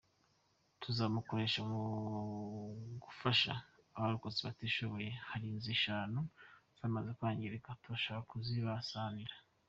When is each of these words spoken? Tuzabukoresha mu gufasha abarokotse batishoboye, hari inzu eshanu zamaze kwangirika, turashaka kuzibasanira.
Tuzabukoresha 0.81 1.59
mu 1.71 1.83
gufasha 3.03 3.51
abarokotse 3.95 4.39
batishoboye, 4.47 5.09
hari 5.29 5.45
inzu 5.51 5.69
eshanu 5.77 6.19
zamaze 6.79 7.09
kwangirika, 7.17 7.69
turashaka 7.81 8.23
kuzibasanira. 8.31 9.33